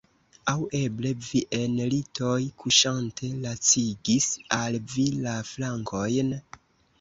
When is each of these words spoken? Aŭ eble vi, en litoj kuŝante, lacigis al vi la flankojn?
Aŭ 0.51 0.61
eble 0.77 1.09
vi, 1.25 1.41
en 1.57 1.75
litoj 1.93 2.37
kuŝante, 2.63 3.29
lacigis 3.45 4.31
al 4.59 4.79
vi 4.95 5.07
la 5.27 5.37
flankojn? 5.53 6.35